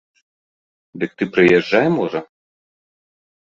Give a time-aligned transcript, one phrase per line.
[1.03, 2.19] Дык ты прыязджай, можа.